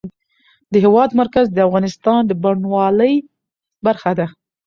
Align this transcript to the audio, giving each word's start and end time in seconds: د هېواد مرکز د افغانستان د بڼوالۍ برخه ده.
د 0.71 0.73
هېواد 0.85 1.09
مرکز 1.21 1.45
د 1.51 1.57
افغانستان 1.67 2.19
د 2.25 2.31
بڼوالۍ 2.43 3.15
برخه 3.85 4.11
ده. 4.19 4.27